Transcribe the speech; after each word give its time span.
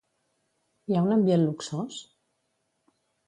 Hi 0.91 0.95
ha 0.95 1.03
un 1.09 1.15
ambient 1.17 1.43
luxós? 1.45 1.99